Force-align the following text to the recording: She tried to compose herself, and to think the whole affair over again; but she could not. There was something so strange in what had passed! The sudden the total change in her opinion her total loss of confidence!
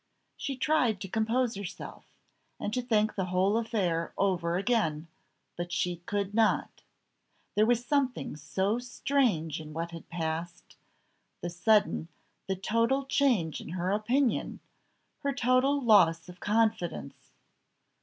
She 0.35 0.57
tried 0.57 0.99
to 1.01 1.07
compose 1.07 1.53
herself, 1.53 2.05
and 2.59 2.73
to 2.73 2.81
think 2.81 3.13
the 3.13 3.25
whole 3.25 3.55
affair 3.55 4.13
over 4.17 4.57
again; 4.57 5.07
but 5.55 5.71
she 5.71 5.97
could 6.07 6.33
not. 6.33 6.81
There 7.53 7.67
was 7.67 7.85
something 7.85 8.35
so 8.35 8.79
strange 8.79 9.61
in 9.61 9.73
what 9.73 9.91
had 9.91 10.09
passed! 10.09 10.75
The 11.41 11.51
sudden 11.51 12.07
the 12.47 12.55
total 12.55 13.05
change 13.05 13.61
in 13.61 13.73
her 13.77 13.91
opinion 13.91 14.59
her 15.19 15.33
total 15.33 15.79
loss 15.79 16.27
of 16.27 16.39
confidence! 16.39 17.33